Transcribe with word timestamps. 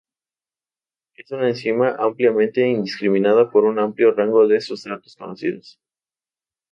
Es 1.15 1.29
una 1.29 1.49
enzima 1.49 1.95
ampliamente 1.99 2.67
indiscriminada 2.67 3.51
con 3.51 3.65
un 3.65 3.77
amplio 3.77 4.11
rango 4.11 4.47
de 4.47 4.59
sustratos 4.59 5.15
conocidos. 5.15 5.79